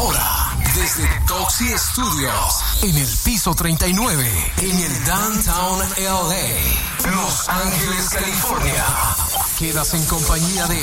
[0.00, 8.84] Ahora, desde Toxi Studios, en el piso 39, en el Downtown LA, Los Ángeles, California.
[9.58, 10.82] Quedas en compañía de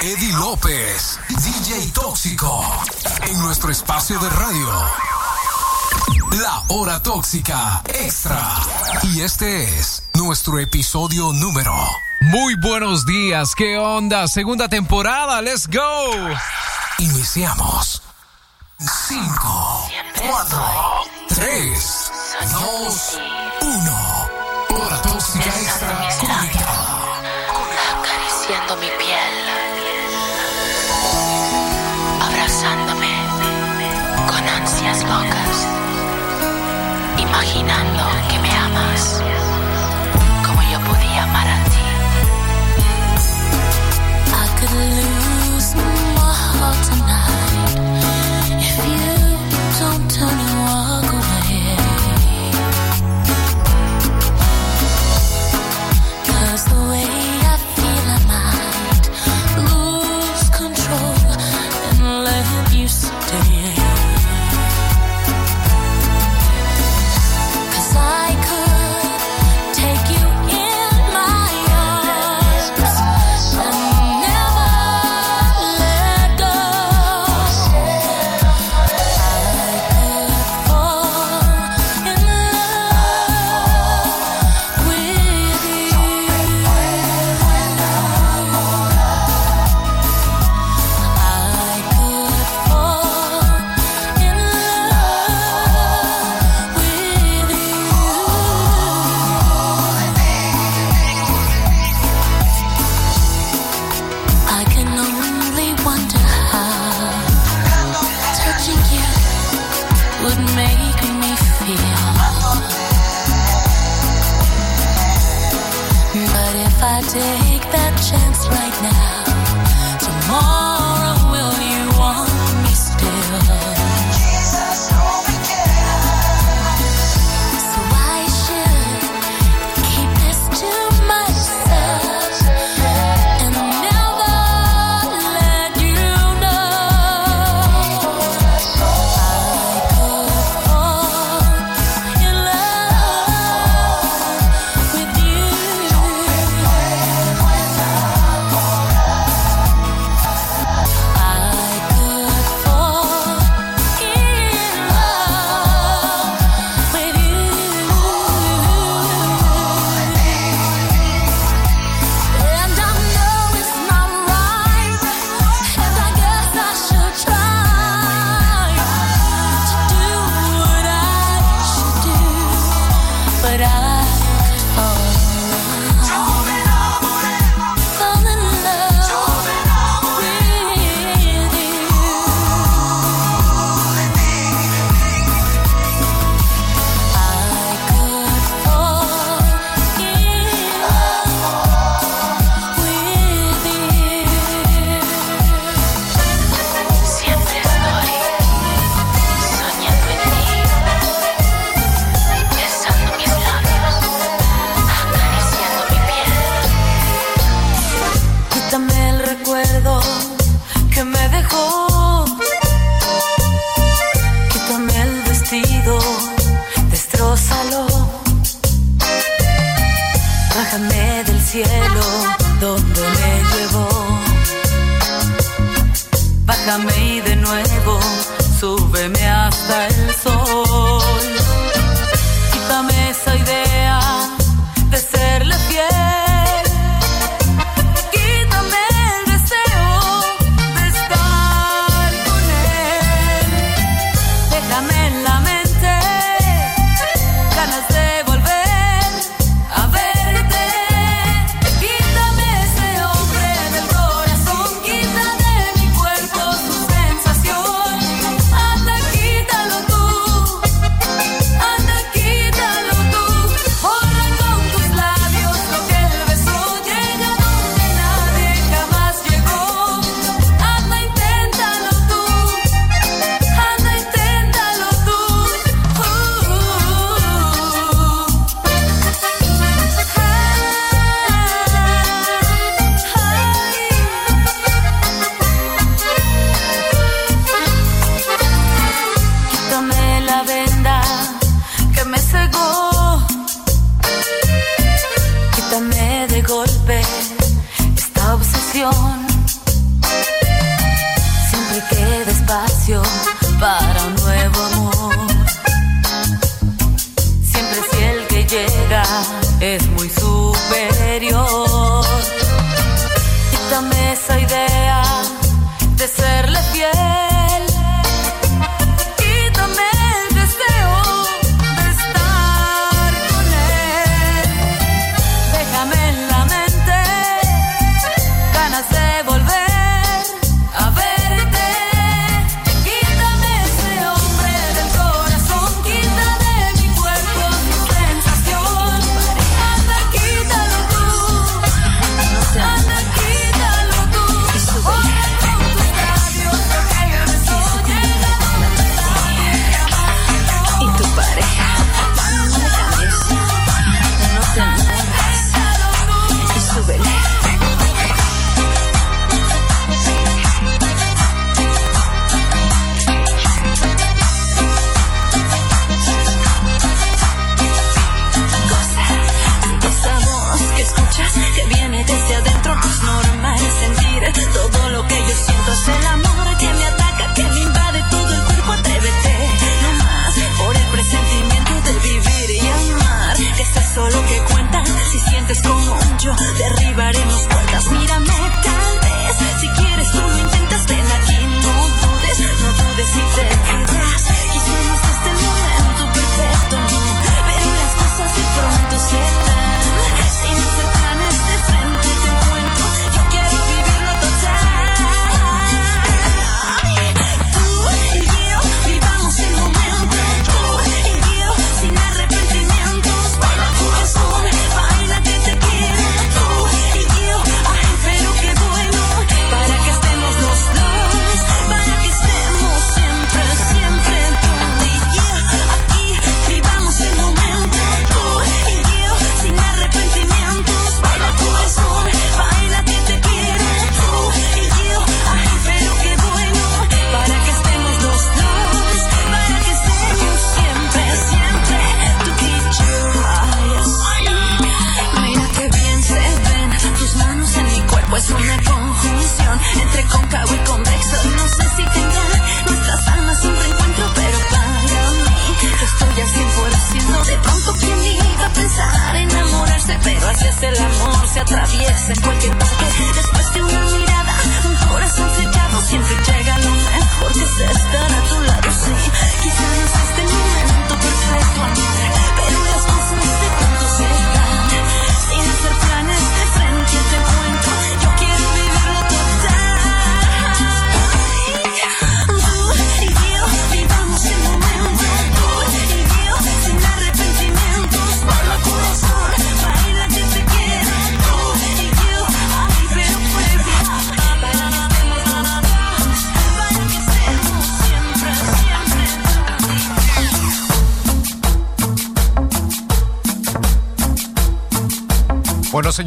[0.00, 2.64] Eddie López, DJ Tóxico,
[3.28, 4.68] en nuestro espacio de radio.
[6.40, 8.54] La hora tóxica extra.
[9.02, 11.76] Y este es nuestro episodio número.
[12.22, 14.26] Muy buenos días, ¿qué onda?
[14.28, 16.14] Segunda temporada, let's go.
[17.00, 18.02] Iniciamos.
[18.80, 19.90] 5,
[20.26, 20.58] 4,
[21.28, 22.12] 3,
[22.50, 23.18] 2,
[23.60, 24.00] 1.
[24.70, 25.90] Hora tóxica extra
[27.92, 29.36] Acariciando mi piel.
[32.22, 33.12] Abrazándome
[34.26, 35.66] con ansias locas.
[37.18, 39.22] Imaginando que me amas
[40.46, 41.70] como yo podía amar a ti.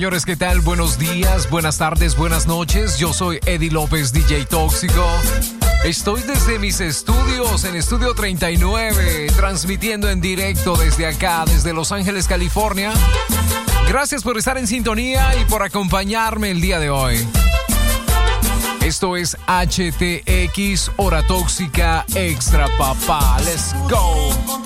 [0.03, 0.59] señores, ¿qué tal?
[0.59, 2.97] Buenos días, buenas tardes, buenas noches.
[2.97, 5.07] Yo soy Eddie López, DJ Tóxico.
[5.85, 12.27] Estoy desde mis estudios en Estudio 39, transmitiendo en directo desde acá, desde Los Ángeles,
[12.27, 12.91] California.
[13.87, 17.25] Gracias por estar en sintonía y por acompañarme el día de hoy.
[18.81, 23.37] Esto es HTX Hora Tóxica Extra Papá.
[23.39, 24.62] Let's go.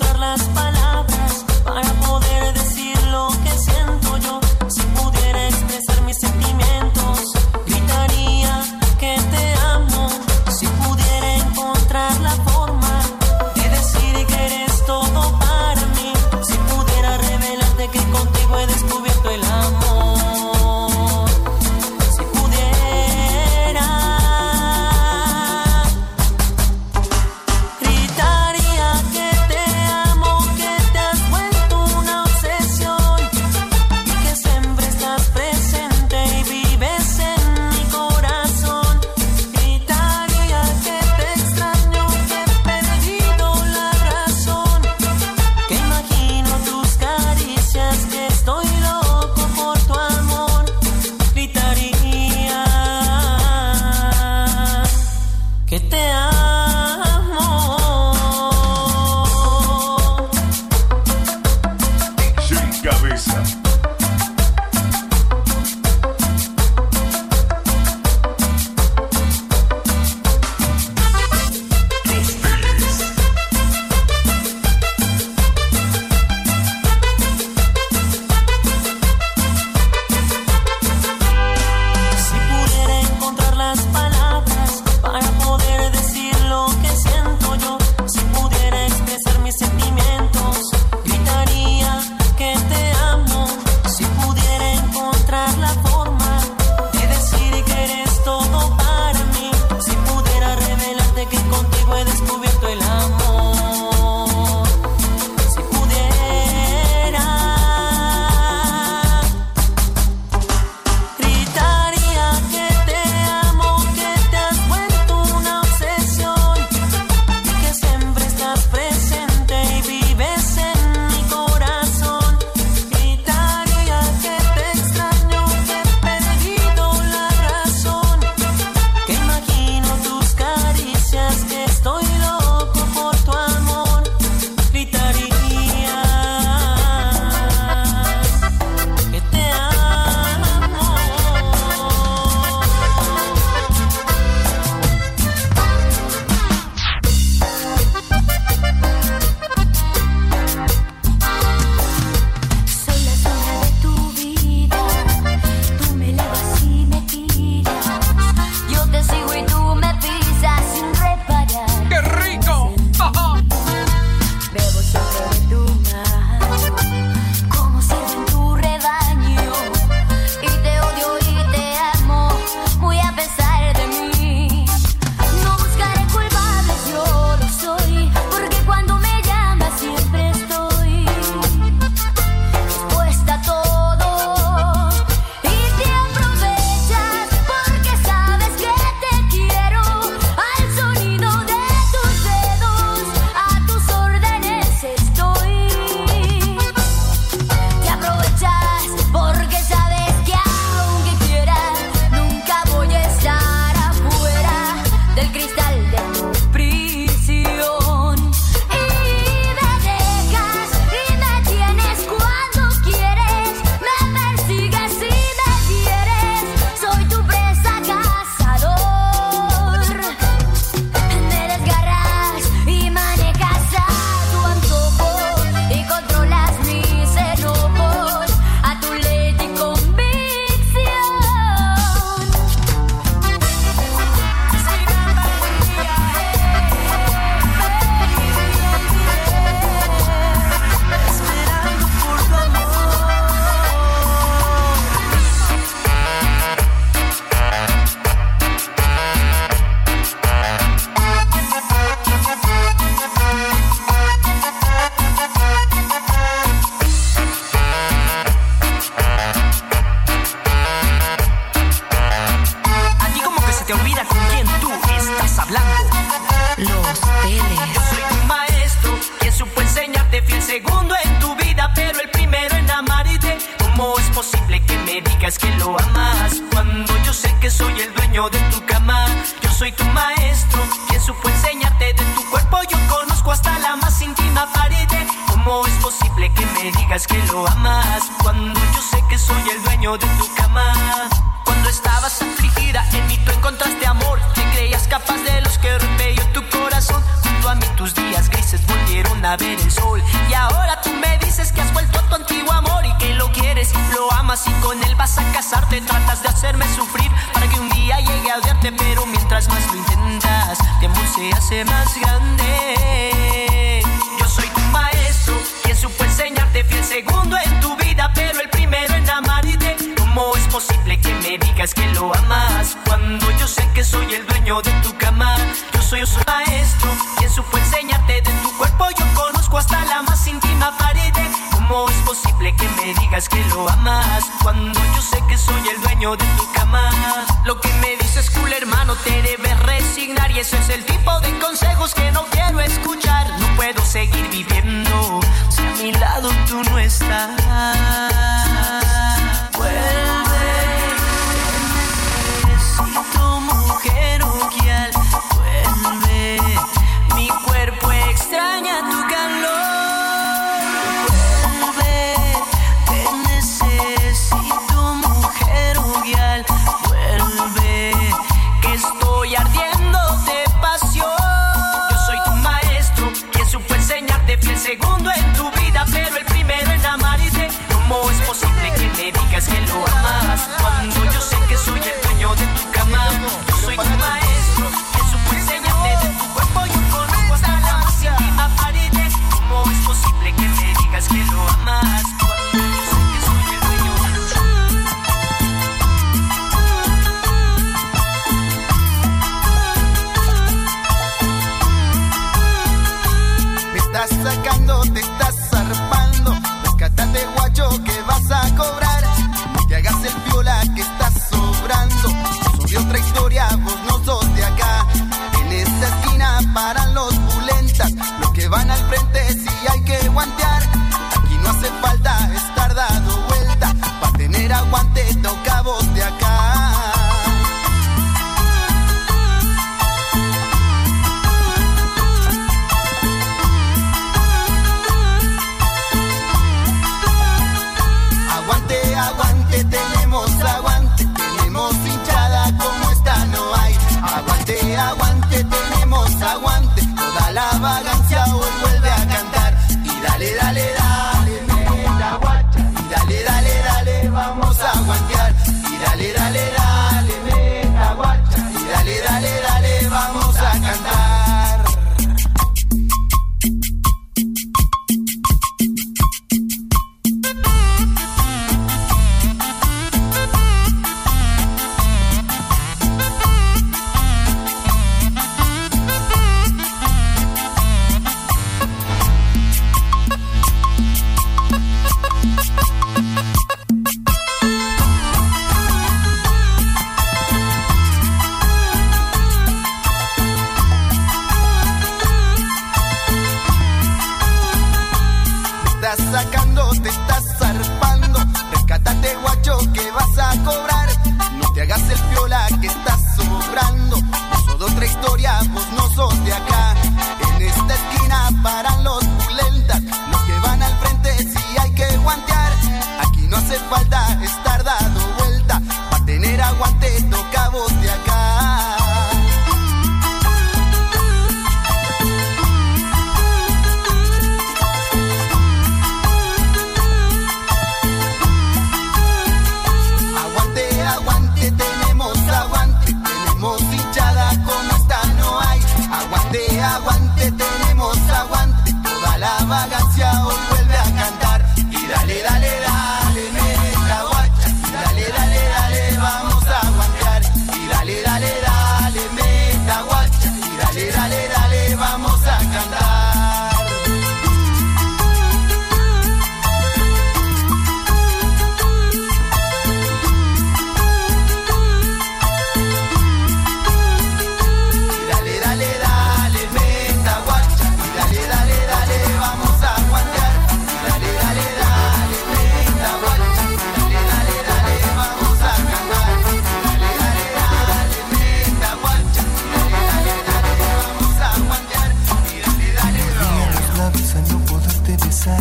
[583.98, 585.40] al no poderte besar.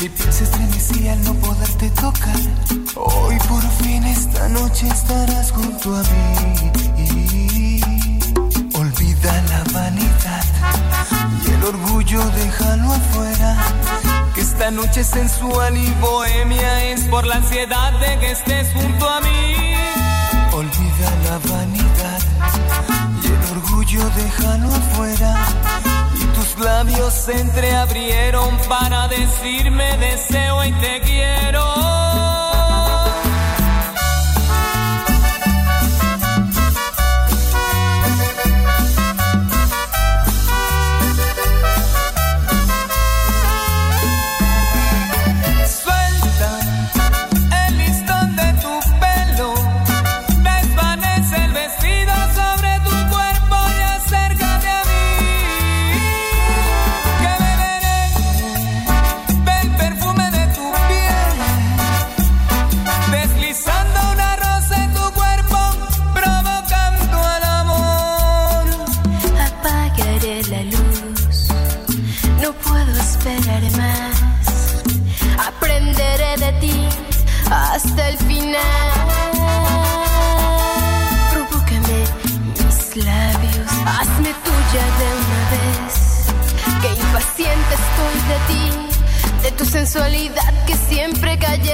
[0.00, 2.40] Mi piel se estremecía al no poderte tocar.
[2.96, 7.80] Hoy por fin esta noche estarás junto a mí.
[8.74, 10.44] Olvida la vanidad
[11.46, 13.56] y el orgullo déjalo afuera.
[14.34, 19.20] Que esta noche sensual y bohemia es por la ansiedad de que estés junto a
[19.20, 19.74] mí.
[20.52, 22.20] Olvida la vanidad
[23.22, 26.01] y el orgullo déjalo afuera
[26.62, 31.91] labios se entreabrieron para decirme deseo y te quiero.
[89.86, 91.72] sensualidad que siempre callé.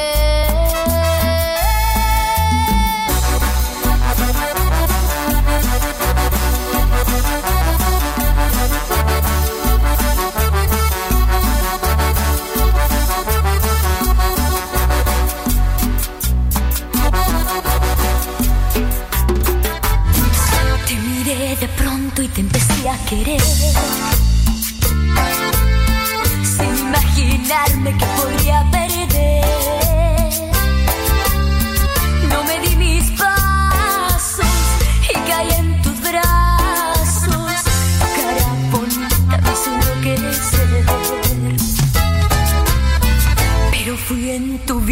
[20.86, 23.42] Te miré de pronto y te empecé a querer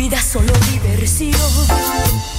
[0.08, 2.35] vida solo diversión.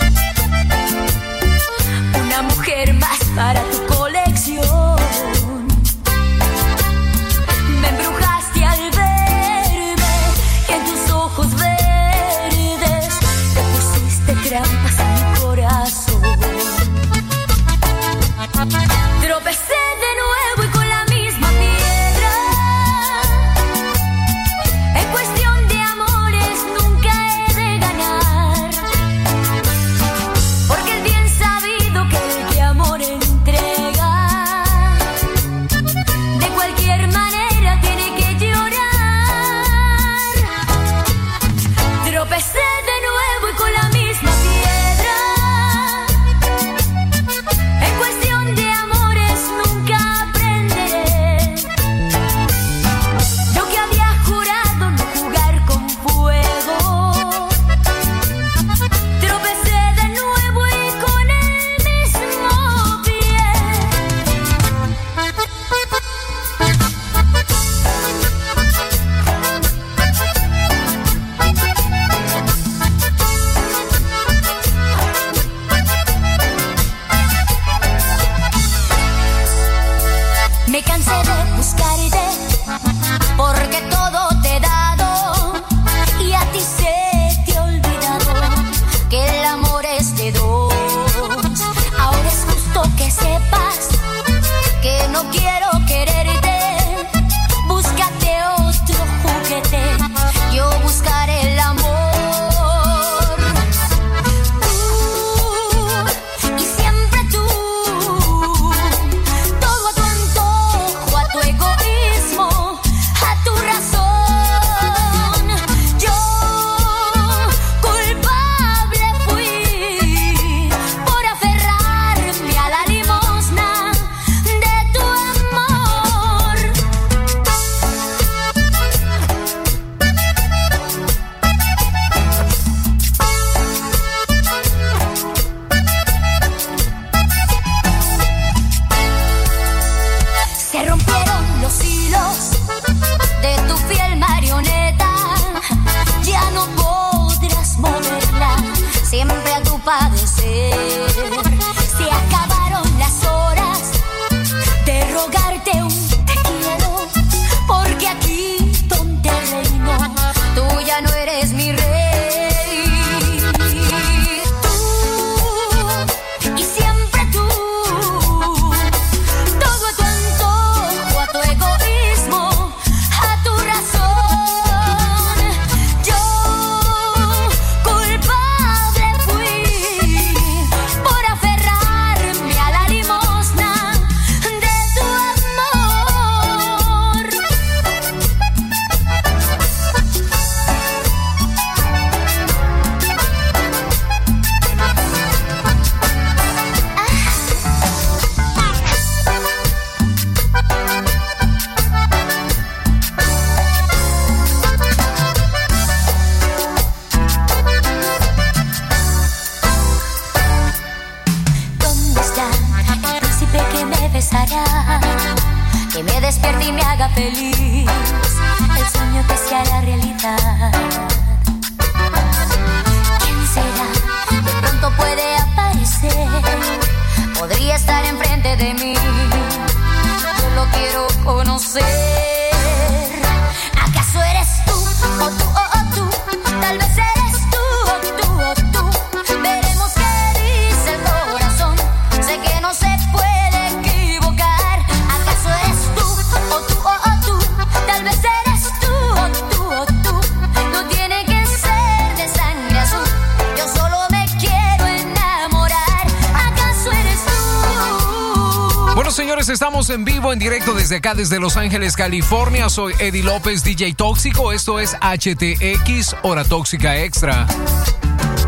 [260.87, 262.69] Desde acá, desde Los Ángeles, California.
[262.69, 264.53] Soy Eddie López, DJ Tóxico.
[264.53, 267.45] Esto es HTX, Hora Tóxica Extra.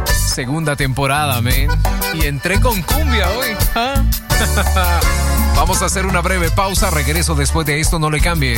[0.06, 1.70] Segunda temporada, men.
[2.14, 3.58] Y entré con cumbia hoy.
[3.76, 4.02] ¿ah?
[5.58, 6.90] Vamos a hacer una breve pausa.
[6.90, 8.58] Regreso después de esto, no le cambie.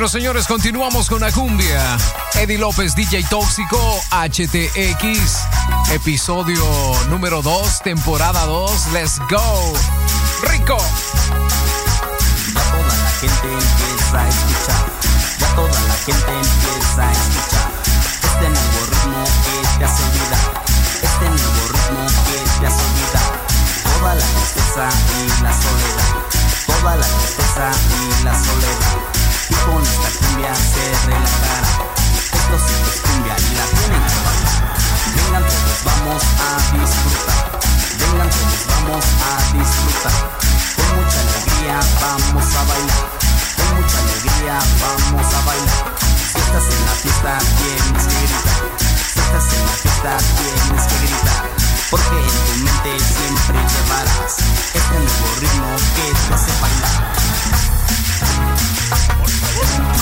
[0.00, 1.98] Bueno, señores, continuamos con la cumbia.
[2.32, 5.40] Eddie López, DJ Tóxico, HTX,
[5.92, 6.64] episodio
[7.10, 8.92] número 2, temporada 2.
[8.94, 9.74] Let's go.
[10.48, 10.78] Rico.
[12.54, 14.86] Ya toda la gente empieza a escuchar.
[15.38, 17.70] Ya toda la gente empieza a escuchar.
[18.22, 20.02] Este nuevo ritmo que te hace.
[21.02, 23.28] Este nuevo ritmo que te hace olvidar.
[23.84, 26.14] Toda la tristeza y la soledad.
[26.66, 29.19] Toda la tristeza y la soledad.
[29.50, 31.70] Y con esta cumbia se relajará.
[32.38, 34.58] Esto sí que es cumbia y la tienen que bailar.
[35.14, 37.40] Vengan todos, vamos a disfrutar.
[37.98, 40.16] Vengan todos, vamos a disfrutar.
[40.76, 43.04] Con mucha alegría vamos a bailar.
[43.56, 45.84] Con mucha alegría vamos a bailar.
[45.98, 48.58] Si estás en la fiesta tienes que gritar.
[48.78, 51.42] Si estás en la fiesta tienes que gritar.
[51.90, 54.34] Porque en tu mente siempre llevarás
[54.78, 57.29] este nuevo ritmo que te hace bailar.
[58.90, 60.00] どうぞ。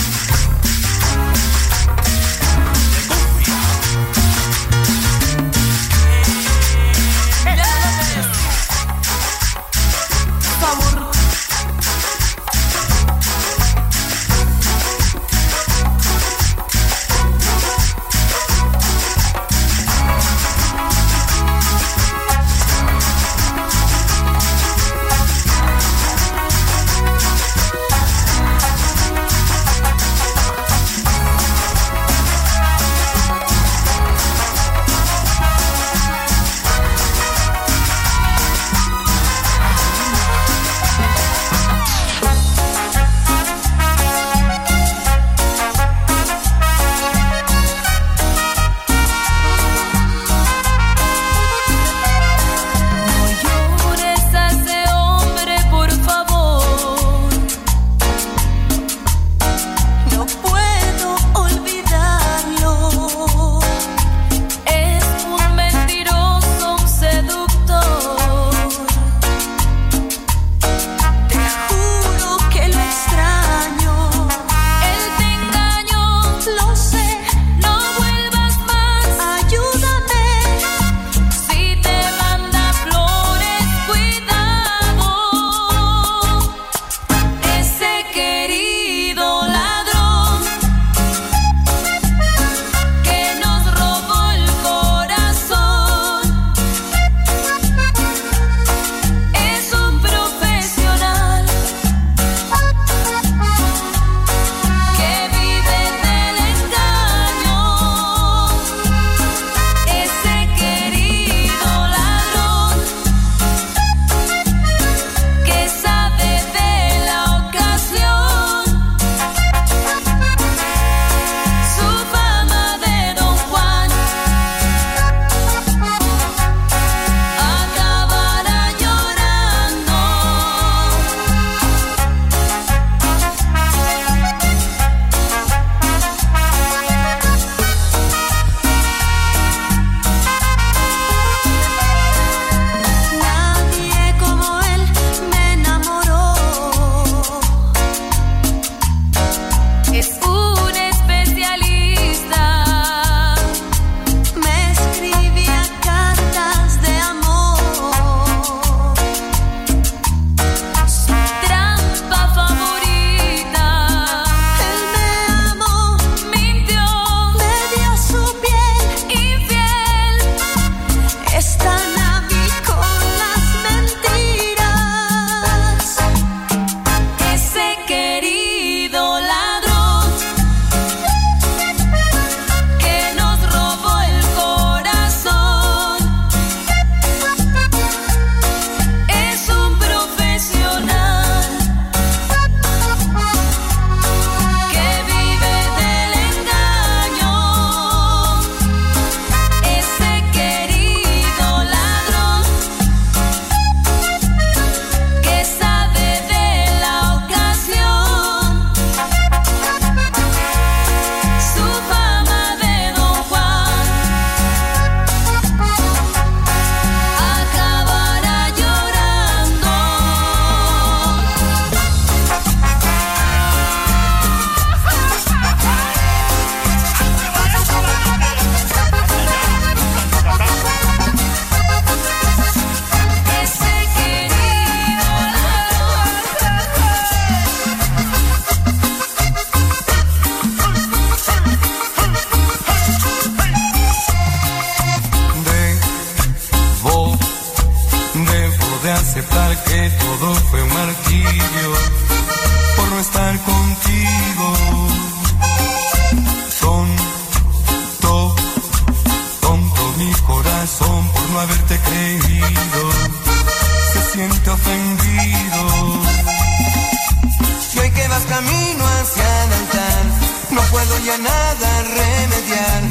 [271.08, 272.82] Ya nada remediar.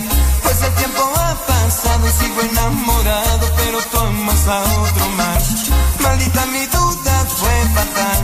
[0.42, 5.70] Pues el tiempo ha pasado y sigo enamorado, pero tú amas a otro más.
[6.00, 8.24] Maldita mi duda fue fatal,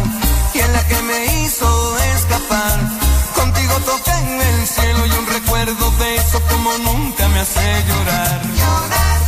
[0.55, 2.79] y en la que me hizo escapar.
[3.35, 8.41] Contigo toqué en el cielo y un recuerdo de eso como nunca me hace llorar.
[8.61, 9.19] Llorar,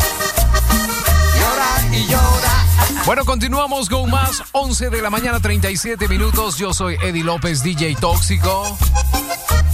[1.39, 3.05] llorar y llorar.
[3.05, 4.41] Bueno, continuamos con más.
[4.51, 6.57] 11 de la mañana, 37 minutos.
[6.57, 8.75] Yo soy Eddie López, DJ Tóxico.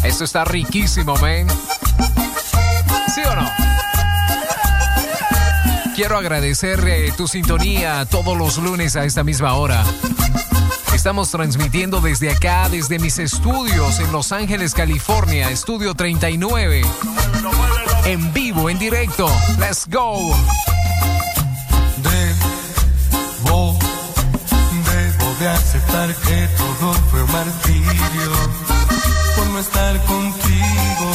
[0.03, 1.47] Esto está riquísimo, man.
[3.13, 3.49] ¿Sí o no?
[5.95, 9.83] Quiero agradecer eh, tu sintonía todos los lunes a esta misma hora.
[10.93, 16.81] Estamos transmitiendo desde acá, desde mis estudios en Los Ángeles, California, estudio 39.
[18.05, 19.29] En vivo, en directo.
[19.59, 20.35] Let's go.
[21.97, 23.77] Debo,
[24.85, 28.70] debo de aceptar que todo fue martirio
[29.61, 31.09] estar contigo.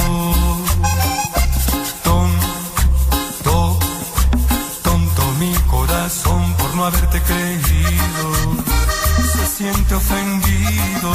[2.05, 3.79] Tonto,
[4.83, 8.27] tonto mi corazón por no haberte creído.
[9.33, 11.11] Se siente ofendido.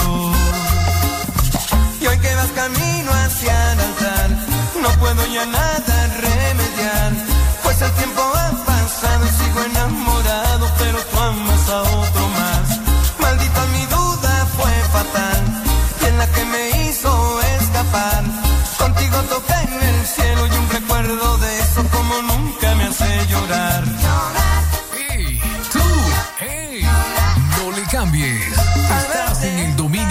[2.01, 4.29] Y hoy que vas camino hacia el altar,
[4.84, 5.95] no puedo ya nada
[6.27, 7.11] remediar.
[7.63, 12.20] Pues el tiempo ha pasado y sigo enamorado, pero tú amas a otro
[28.01, 28.47] cambies.
[28.97, 30.11] Estás en el dominio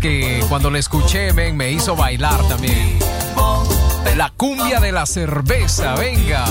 [0.00, 2.98] que cuando la escuché, me hizo bailar también.
[4.16, 6.46] La cumbia de la cerveza, venga.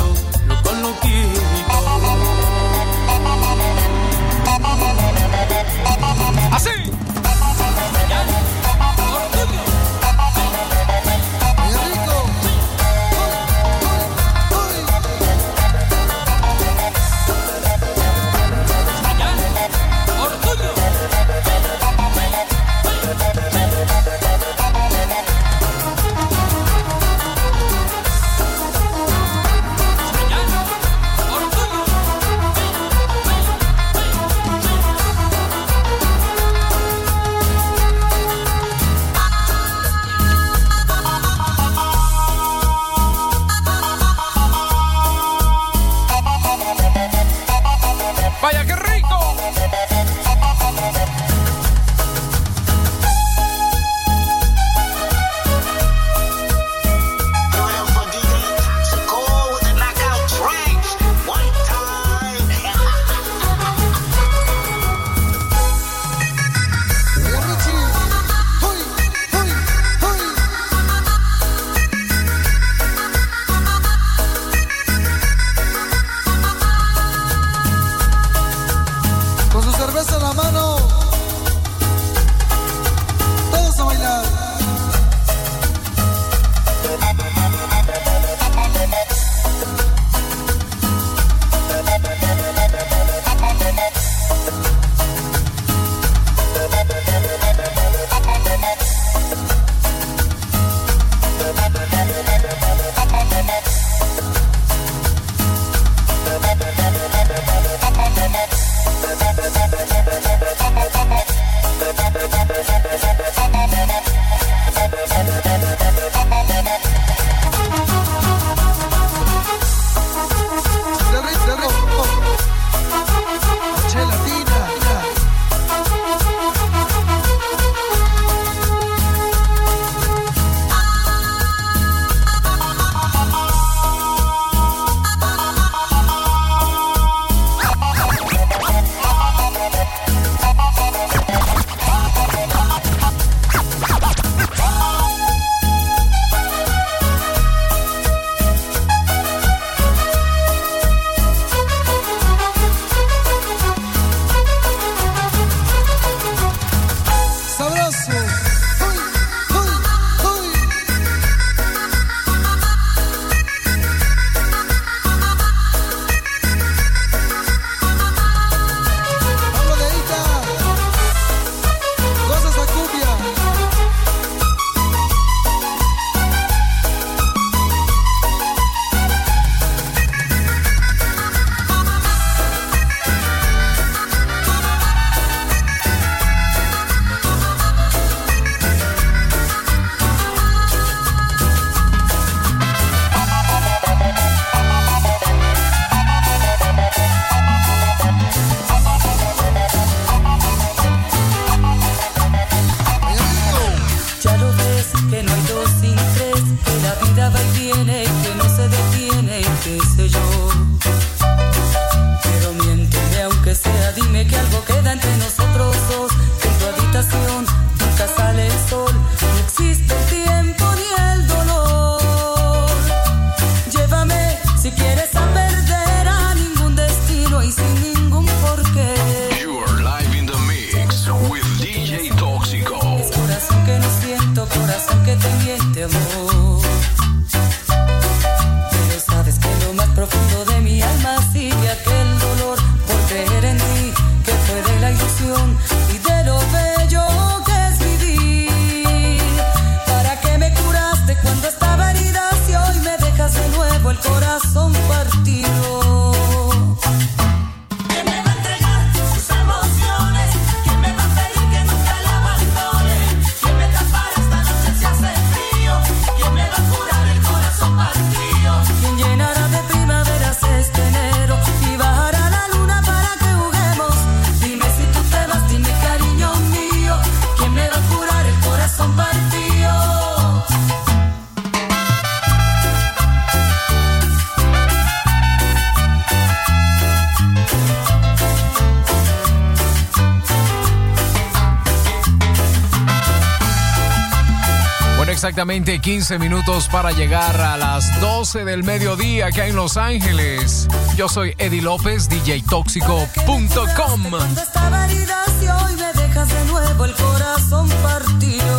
[295.36, 300.66] exactamente 15 minutos para llegar a las 12 del mediodía acá en Los Ángeles.
[300.96, 304.10] Yo soy Eddie López, DJTóxico.com.
[304.10, 308.55] Cuando esta validación me dejas de nuevo el corazón partido.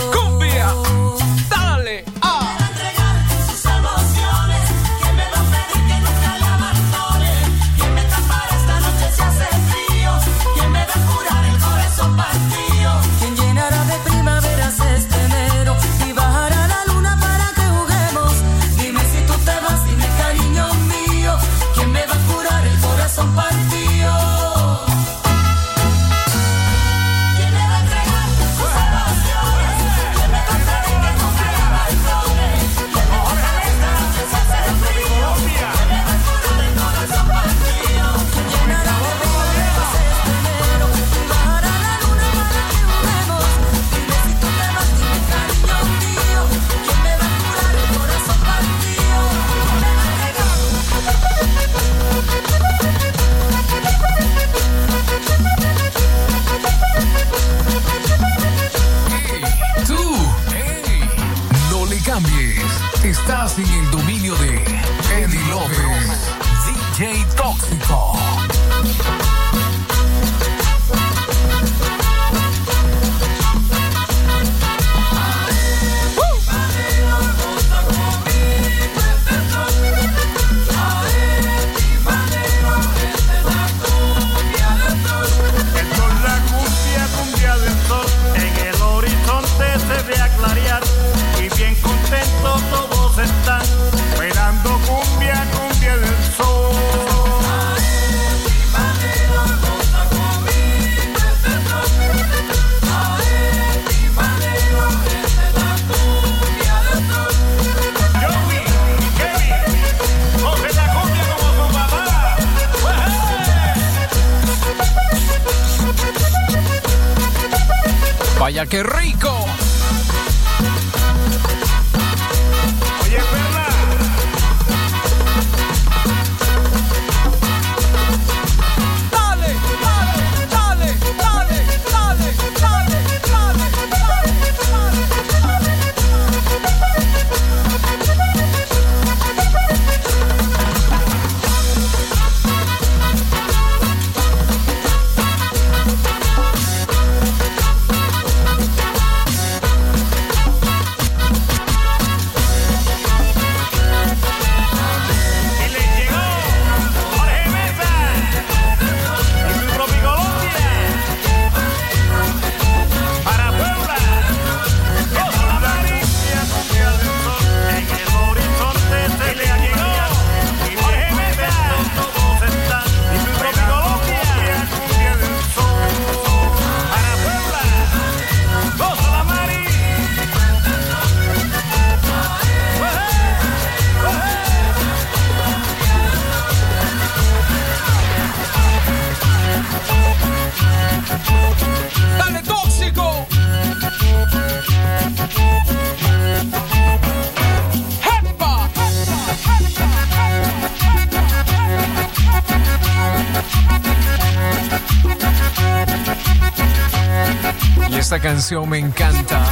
[208.47, 209.45] canción me encanta.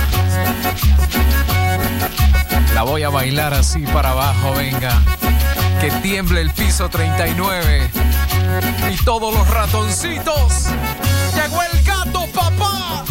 [2.75, 5.03] La voy a bailar así para abajo, venga.
[5.81, 7.91] Que tiemble el piso 39.
[8.93, 10.69] Y todos los ratoncitos.
[11.35, 13.05] Llegó el gato, papá.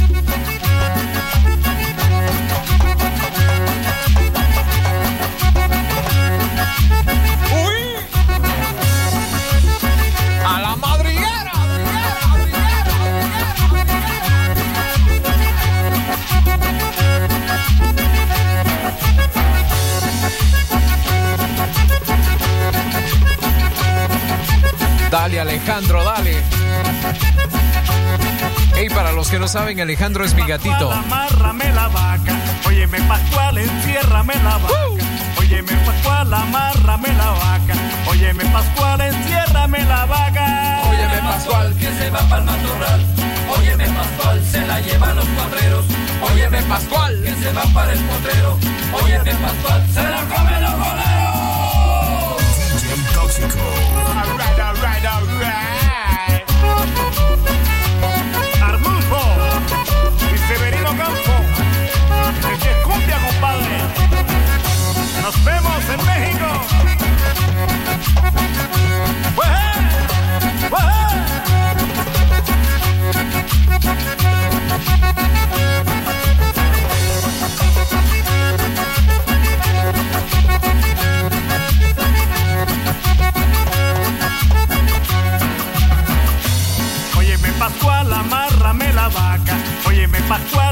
[25.63, 26.43] Alejandro, dale.
[28.75, 30.91] Hey, para los que no saben, Alejandro es mi gatito.
[30.91, 32.35] Amárrame la vaca.
[32.67, 34.89] Óyeme, Pascual, enciérrame la vaca.
[34.89, 35.39] Uh.
[35.39, 37.75] Óyeme, Pascual, amárrame la vaca.
[38.09, 40.81] Óyeme, Pascual, enciérrame la vaca.
[40.89, 43.01] Óyeme, Pascual, que se va para el matorral.
[43.57, 45.85] oye Óyeme, Pascual, se la llevan los cuadreros.
[46.29, 48.57] Óyeme, Pascual, que se va para el potrero.
[49.01, 51.32] Óyeme, Pascual, se la comen los boleros.
[52.93, 53.57] DJ Tóxico.
[53.57, 55.82] Alright, alright, alright.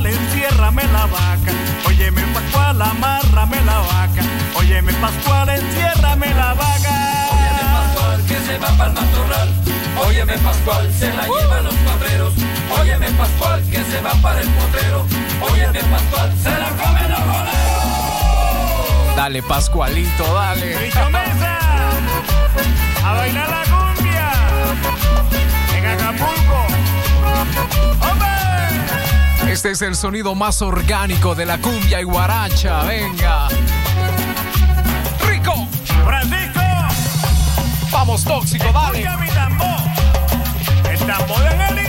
[0.01, 1.51] Pascual, enciérrame la vaca.
[1.87, 4.23] Óyeme Pascual, amárrame la vaca.
[4.57, 7.27] Óyeme Pascual, enciérrame la vaca.
[7.31, 9.49] Óyeme Pascual que se va para el matorral.
[10.07, 12.33] Óyeme Pascual, se la llevan los cuadreros.
[12.79, 15.05] Óyeme Pascual que se va para el potrero.
[15.51, 19.15] Óyeme Pascual, se la comen los boleros.
[19.15, 20.77] Dale, Pascualito, dale.
[21.11, 21.59] Mesa,
[23.05, 24.31] a bailar la cumbia
[25.77, 26.67] en Acapulco.
[28.09, 28.40] ¡Hombre!
[29.51, 32.83] Este es el sonido más orgánico de la cumbia y guaracha.
[32.83, 33.49] Venga.
[35.27, 35.67] Rico.
[36.05, 36.61] Francisco,
[37.91, 39.05] Vamos, tóxico, dale.
[39.19, 39.77] mi tambor.
[40.89, 41.80] El tambor de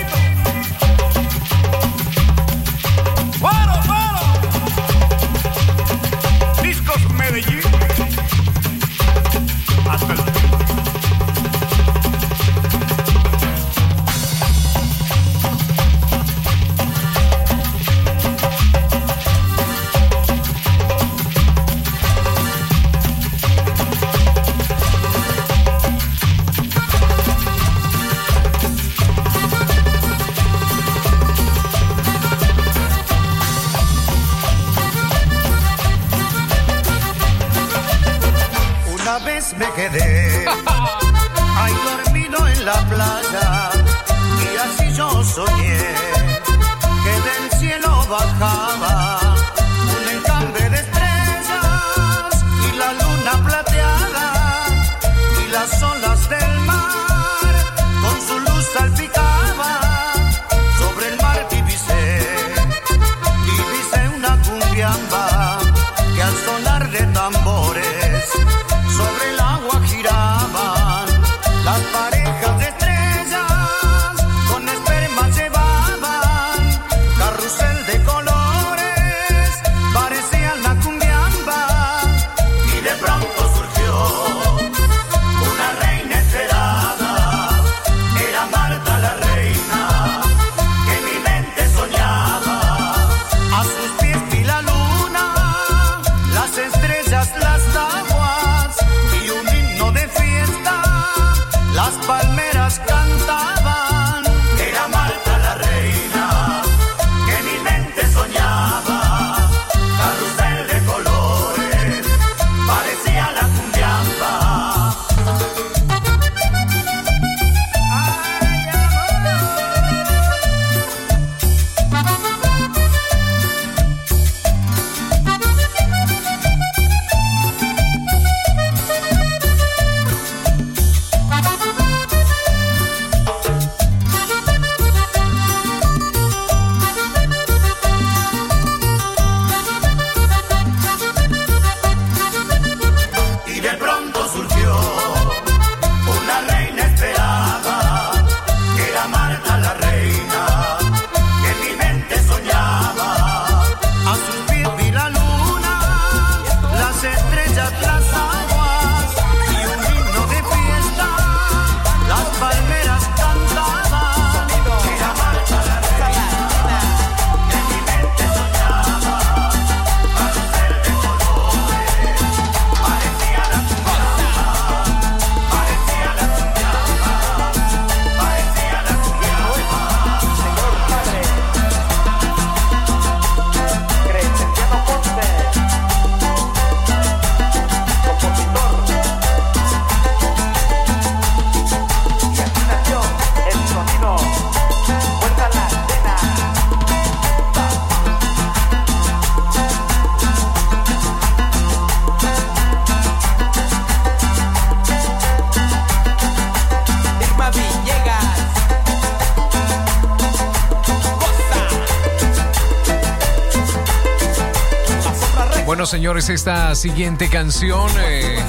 [215.93, 218.43] señores, esta siguiente canción eh,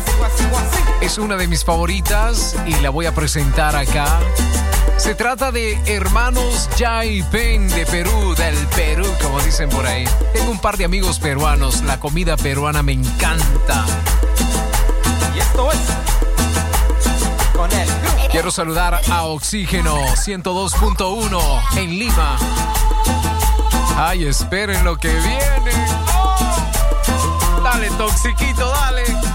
[1.01, 4.21] es una de mis favoritas y la voy a presentar acá.
[4.95, 10.05] Se trata de Hermanos Jaipen de Perú, del Perú, como dicen por ahí.
[10.31, 13.83] Tengo un par de amigos peruanos, la comida peruana me encanta.
[15.35, 15.79] Y esto es
[17.53, 17.89] con el.
[18.31, 22.37] Quiero saludar a Oxígeno 102.1 en Lima.
[23.97, 26.12] Ay, esperen lo que viene.
[27.73, 29.32] Dale, toxiquito, dale.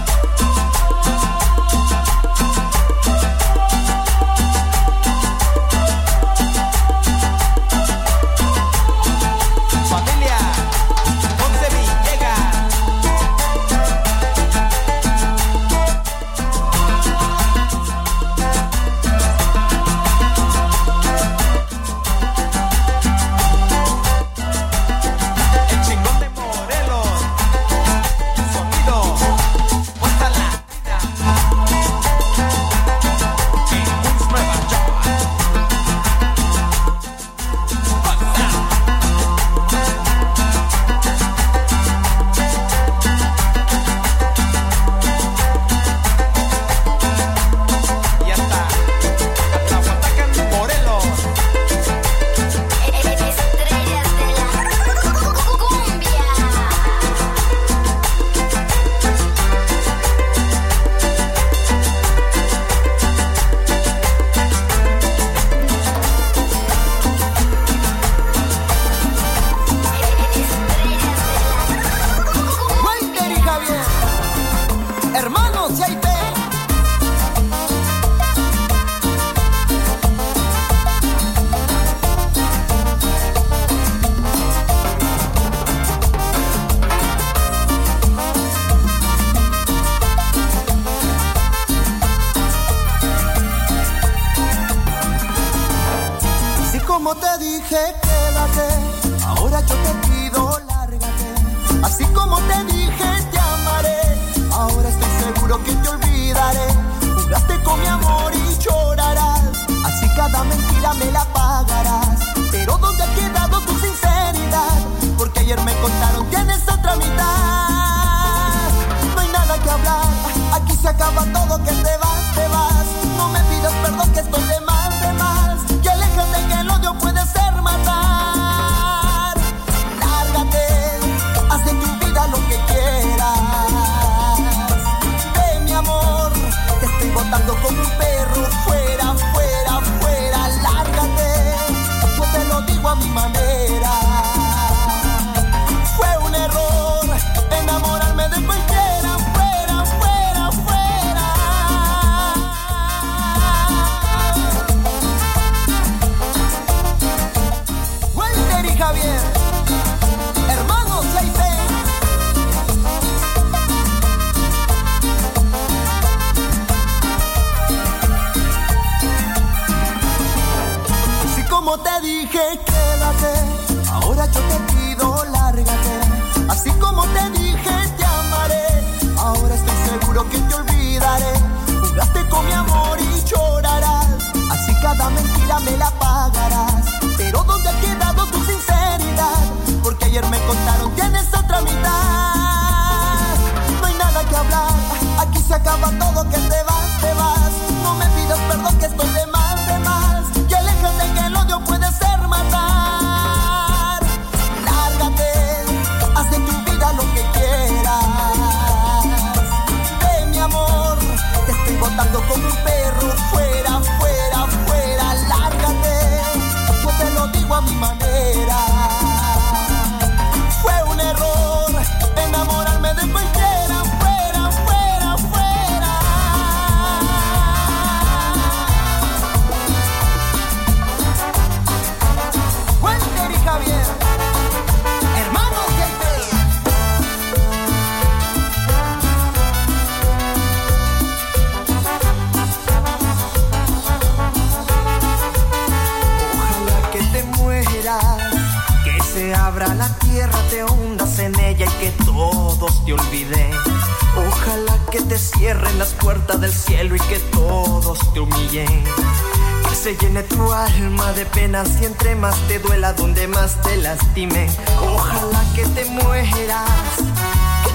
[263.49, 264.47] más te lastime.
[264.81, 266.69] Ojalá que te mueras.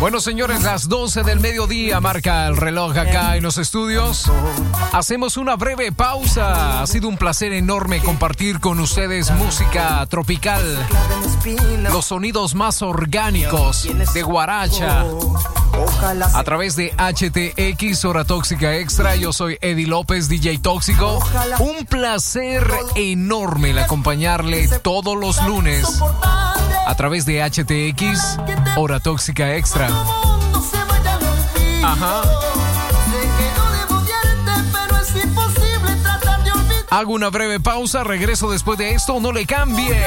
[0.00, 4.30] Bueno, señores, las 12 del mediodía marca el reloj acá en los estudios.
[4.92, 6.82] Hacemos una breve pausa.
[6.82, 10.62] Ha sido un placer enorme compartir con ustedes música tropical,
[11.90, 15.04] los sonidos más orgánicos de Guaracha
[16.34, 21.18] a través de HTX Hora Tóxica Extra, yo soy Eddie López, DJ Tóxico.
[21.58, 26.02] Un placer enorme el acompañarle todos los lunes
[26.86, 28.38] a través de HTX
[28.76, 29.88] Hora Tóxica Extra.
[31.82, 32.22] Ajá.
[36.90, 40.00] Hago una breve pausa, regreso después de esto, no le cambie.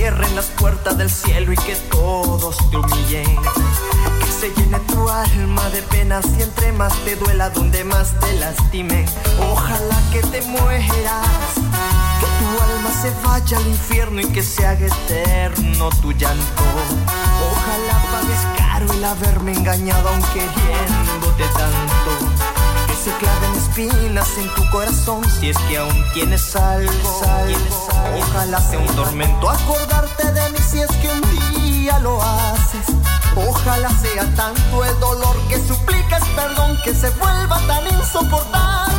[0.00, 3.36] Cierren las puertas del cielo y que todos te humillen.
[4.20, 8.32] Que se llene tu alma de penas y entre más te duela, donde más te
[8.38, 9.04] lastime.
[9.52, 11.52] Ojalá que te mueras,
[12.18, 16.64] que tu alma se vaya al infierno y que se haga eterno tu llanto.
[17.52, 22.39] Ojalá pagues caro el haberme engañado aun queriéndote tanto.
[22.90, 27.22] Que se claven espinas en tu corazón si es que aún tienes algo.
[28.18, 32.86] Ojalá sea un tormento acordarte de mí si es que un día lo haces.
[33.36, 38.89] Ojalá sea tanto el dolor que suplicas perdón que se vuelva tan insoportable.